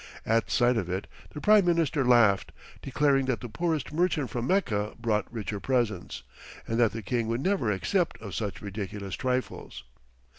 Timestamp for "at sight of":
0.25-0.89